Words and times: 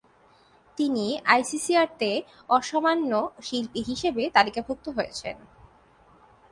তিনি 0.77 1.05
আইসিসিআর-তে 1.25 2.11
‘অসামান্য 2.49 3.11
শিল্পী’ 3.41 3.81
হিসাবে 3.89 4.23
তালিকাভুক্ত 4.29 4.85
হয়েছেন। 4.89 5.35